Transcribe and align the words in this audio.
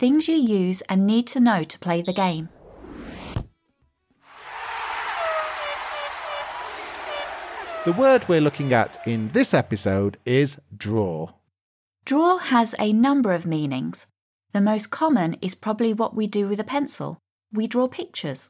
things 0.00 0.26
you 0.26 0.34
use 0.34 0.80
and 0.88 1.06
need 1.06 1.26
to 1.26 1.38
know 1.38 1.62
to 1.62 1.78
play 1.78 2.00
the 2.00 2.14
game. 2.14 2.48
The 7.84 7.92
word 7.92 8.26
we're 8.26 8.40
looking 8.40 8.72
at 8.72 8.96
in 9.06 9.28
this 9.28 9.52
episode 9.52 10.16
is 10.24 10.58
draw. 10.74 11.28
Draw 12.06 12.38
has 12.38 12.74
a 12.78 12.94
number 12.94 13.32
of 13.32 13.44
meanings. 13.44 14.06
The 14.52 14.62
most 14.62 14.90
common 14.90 15.34
is 15.42 15.54
probably 15.54 15.92
what 15.92 16.16
we 16.16 16.26
do 16.26 16.48
with 16.48 16.58
a 16.58 16.64
pencil. 16.64 17.18
We 17.52 17.66
draw 17.66 17.86
pictures. 17.86 18.48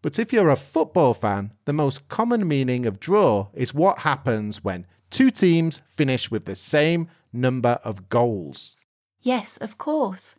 But 0.00 0.18
if 0.18 0.32
you're 0.32 0.48
a 0.48 0.56
football 0.56 1.12
fan, 1.12 1.52
the 1.66 1.74
most 1.74 2.08
common 2.08 2.48
meaning 2.48 2.86
of 2.86 2.98
draw 2.98 3.48
is 3.52 3.74
what 3.74 4.00
happens 4.00 4.64
when 4.64 4.86
two 5.10 5.30
teams 5.30 5.82
finish 5.86 6.30
with 6.30 6.46
the 6.46 6.54
same 6.54 7.08
number 7.30 7.78
of 7.84 8.08
goals. 8.08 8.74
Yes, 9.22 9.56
of 9.58 9.78
course. 9.78 10.36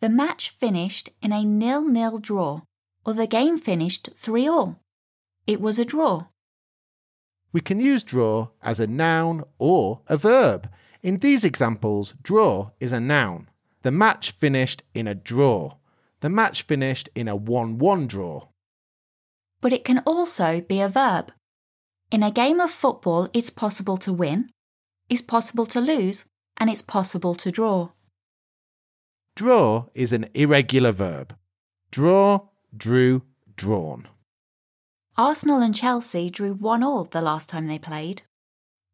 The 0.00 0.08
match 0.08 0.50
finished 0.50 1.10
in 1.22 1.32
a 1.32 1.44
nil-nil 1.44 2.18
draw, 2.18 2.62
or 3.06 3.14
the 3.14 3.26
game 3.26 3.58
finished 3.58 4.10
3 4.16 4.48
all. 4.48 4.80
It 5.46 5.60
was 5.60 5.78
a 5.78 5.84
draw. 5.84 6.26
We 7.52 7.60
can 7.60 7.78
use 7.78 8.02
draw 8.02 8.48
as 8.62 8.80
a 8.80 8.86
noun 8.86 9.44
or 9.58 10.00
a 10.08 10.16
verb. 10.16 10.68
In 11.02 11.18
these 11.18 11.44
examples, 11.44 12.14
draw 12.22 12.70
is 12.80 12.92
a 12.92 13.00
noun. 13.00 13.48
The 13.82 13.92
match 13.92 14.32
finished 14.32 14.82
in 14.94 15.06
a 15.06 15.14
draw. 15.14 15.74
The 16.20 16.30
match 16.30 16.62
finished 16.62 17.08
in 17.14 17.28
a 17.28 17.36
1 17.36 17.78
1 17.78 18.06
draw. 18.06 18.48
But 19.60 19.72
it 19.72 19.84
can 19.84 20.00
also 20.00 20.60
be 20.60 20.80
a 20.80 20.88
verb. 20.88 21.32
In 22.10 22.22
a 22.22 22.30
game 22.30 22.60
of 22.60 22.70
football, 22.70 23.28
it's 23.32 23.50
possible 23.50 23.96
to 23.98 24.12
win, 24.12 24.50
it's 25.08 25.22
possible 25.22 25.66
to 25.66 25.80
lose, 25.80 26.24
and 26.56 26.68
it's 26.70 26.82
possible 26.82 27.34
to 27.36 27.50
draw. 27.50 27.90
Draw 29.36 29.86
is 29.94 30.12
an 30.12 30.28
irregular 30.32 30.92
verb. 30.92 31.36
Draw, 31.90 32.38
drew, 32.76 33.22
drawn. 33.56 34.06
Arsenal 35.16 35.60
and 35.60 35.74
Chelsea 35.74 36.30
drew 36.30 36.54
1 36.54 36.84
all 36.84 37.04
the 37.04 37.20
last 37.20 37.48
time 37.48 37.66
they 37.66 37.78
played. 37.78 38.22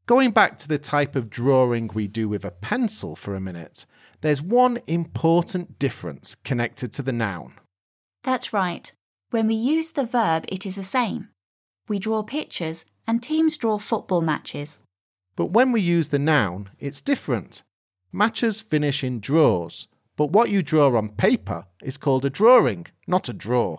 Going 0.06 0.30
back 0.30 0.56
to 0.58 0.69
the 0.69 0.78
type 0.78 1.14
of 1.14 1.28
drawing 1.28 1.91
we 1.92 2.08
do 2.08 2.27
with 2.27 2.44
a 2.47 2.50
pencil 2.50 3.16
for 3.16 3.34
a 3.34 3.41
minute, 3.41 3.84
there's 4.22 4.41
one 4.41 4.78
important 4.86 5.78
difference 5.78 6.36
connected 6.42 6.91
to 6.94 7.02
the 7.02 7.12
noun. 7.12 7.52
That's 8.22 8.52
right. 8.52 8.91
When 9.30 9.47
we 9.47 9.54
use 9.54 9.92
the 9.92 10.06
verb, 10.06 10.47
it 10.48 10.64
is 10.64 10.77
the 10.77 10.84
same. 10.84 11.28
We 11.86 11.98
draw 11.98 12.22
pictures 12.22 12.86
and 13.06 13.22
teams 13.22 13.58
draw 13.58 13.78
football 13.78 14.22
matches. 14.22 14.78
But 15.36 15.52
when 15.52 15.70
we 15.70 15.82
use 15.82 16.08
the 16.08 16.19
noun, 16.19 16.70
it's 16.78 17.02
different. 17.02 17.62
Matches 18.10 18.62
finish 18.62 19.04
in 19.04 19.20
draws, 19.20 19.86
but 20.20 20.32
what 20.32 20.50
you 20.50 20.62
draw 20.62 20.94
on 20.98 21.08
paper 21.08 21.64
is 21.82 21.97
called 21.97 22.26
a 22.26 22.28
drawing, 22.28 22.86
not 23.06 23.31
a 23.31 23.32
draw. 23.32 23.78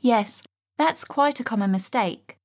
Yes, 0.00 0.40
that's 0.78 1.04
quite 1.04 1.38
a 1.38 1.44
common 1.44 1.70
mistake. 1.70 2.38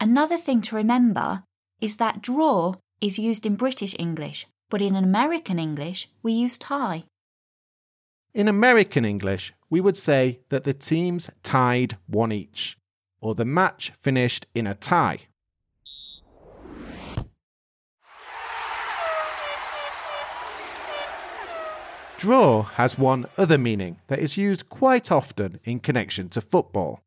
Another 0.00 0.38
thing 0.38 0.62
to 0.62 0.74
remember 0.74 1.42
is 1.82 1.98
that 1.98 2.22
draw 2.22 2.76
is 3.02 3.18
used 3.18 3.44
in 3.44 3.56
British 3.56 3.94
English, 3.98 4.46
but 4.70 4.80
in 4.80 4.96
American 4.96 5.58
English 5.58 6.08
we 6.22 6.32
use 6.32 6.56
tie. 6.56 7.04
In 8.32 8.48
American 8.48 9.04
English, 9.04 9.52
we 9.68 9.82
would 9.82 9.98
say 9.98 10.40
that 10.48 10.64
the 10.64 10.72
teams 10.72 11.28
tied 11.42 11.98
one 12.06 12.32
each, 12.32 12.78
or 13.20 13.34
the 13.34 13.44
match 13.44 13.92
finished 14.00 14.46
in 14.54 14.66
a 14.66 14.74
tie. 14.74 15.18
Draw 22.18 22.62
has 22.62 22.98
one 22.98 23.26
other 23.36 23.58
meaning 23.58 23.98
that 24.06 24.18
is 24.18 24.38
used 24.38 24.70
quite 24.70 25.12
often 25.12 25.60
in 25.64 25.80
connection 25.80 26.30
to 26.30 26.40
football. 26.40 27.02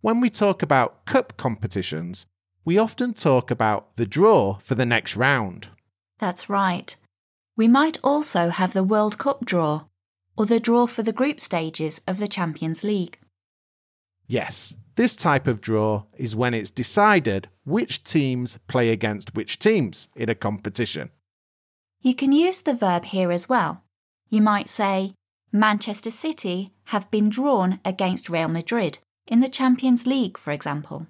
When 0.00 0.20
we 0.20 0.30
talk 0.30 0.62
about 0.62 1.04
cup 1.04 1.36
competitions, 1.36 2.24
we 2.64 2.78
often 2.78 3.12
talk 3.12 3.50
about 3.50 3.96
the 3.96 4.06
draw 4.06 4.54
for 4.60 4.74
the 4.74 4.86
next 4.86 5.16
round. 5.16 5.68
That's 6.18 6.48
right. 6.48 6.96
We 7.56 7.68
might 7.68 7.98
also 8.02 8.48
have 8.48 8.72
the 8.72 8.84
World 8.84 9.18
Cup 9.18 9.44
draw, 9.44 9.82
or 10.36 10.46
the 10.46 10.60
draw 10.60 10.86
for 10.86 11.02
the 11.02 11.12
group 11.12 11.40
stages 11.40 12.00
of 12.06 12.18
the 12.18 12.28
Champions 12.28 12.82
League. 12.82 13.18
Yes, 14.26 14.74
this 14.94 15.14
type 15.14 15.46
of 15.46 15.60
draw 15.60 16.04
is 16.16 16.34
when 16.34 16.54
it's 16.54 16.70
decided 16.70 17.48
which 17.64 18.02
teams 18.02 18.58
play 18.66 18.90
against 18.90 19.34
which 19.34 19.58
teams 19.58 20.08
in 20.16 20.28
a 20.28 20.34
competition. 20.34 21.10
You 22.00 22.14
can 22.14 22.32
use 22.32 22.62
the 22.62 22.74
verb 22.74 23.04
here 23.06 23.30
as 23.30 23.48
well. 23.48 23.82
You 24.30 24.42
might 24.42 24.68
say, 24.68 25.14
Manchester 25.52 26.10
City 26.10 26.70
have 26.86 27.10
been 27.10 27.30
drawn 27.30 27.80
against 27.84 28.28
Real 28.28 28.48
Madrid 28.48 28.98
in 29.26 29.40
the 29.40 29.48
Champions 29.48 30.06
League, 30.06 30.36
for 30.36 30.52
example. 30.52 31.06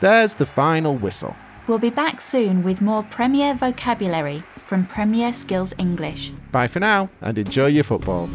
There's 0.00 0.34
the 0.34 0.46
final 0.46 0.96
whistle. 0.96 1.36
We'll 1.66 1.78
be 1.78 1.90
back 1.90 2.20
soon 2.20 2.62
with 2.62 2.80
more 2.80 3.04
Premier 3.04 3.54
vocabulary 3.54 4.42
from 4.66 4.86
Premier 4.86 5.32
Skills 5.32 5.72
English. 5.78 6.32
Bye 6.50 6.66
for 6.66 6.80
now 6.80 7.08
and 7.20 7.38
enjoy 7.38 7.66
your 7.66 7.84
football. 7.84 8.28